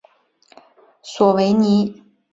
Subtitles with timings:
[1.03, 2.01] 索维尼。